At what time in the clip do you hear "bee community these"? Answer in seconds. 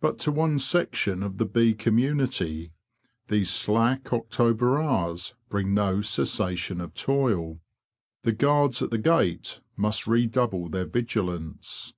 1.44-3.50